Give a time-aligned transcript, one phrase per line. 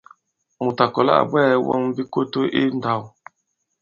[0.63, 3.01] Mùt à kɔ̀la à bwɛɛ̄ wɔn bikoto i ndāw.